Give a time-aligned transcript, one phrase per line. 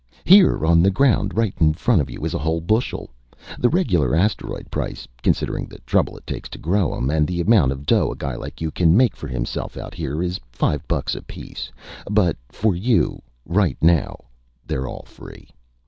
[0.23, 3.11] Here on the ground, right in front of you, is a whole bushel.
[3.59, 7.71] The regular asteroids price considering the trouble it takes to grow 'em, and the amount
[7.71, 11.13] of dough a guy like you can make for himself out here, is five bucks
[11.13, 11.69] apiece.
[12.09, 14.19] But for you, right now,
[14.65, 15.49] they're all free.